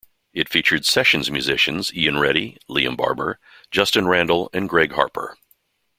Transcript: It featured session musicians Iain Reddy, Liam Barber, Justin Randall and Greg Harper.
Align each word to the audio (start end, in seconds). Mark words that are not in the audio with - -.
It 0.33 0.49
featured 0.49 0.83
session 0.83 1.21
musicians 1.31 1.91
Iain 1.95 2.17
Reddy, 2.17 2.57
Liam 2.67 2.97
Barber, 2.97 3.37
Justin 3.69 4.07
Randall 4.07 4.49
and 4.51 4.67
Greg 4.67 4.93
Harper. 4.93 5.37